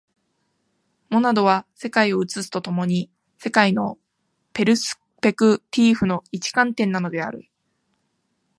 [1.11, 3.99] モナドは世界を映すと共に、世界の
[4.51, 7.47] ペルスペクティーフの一観点なのである。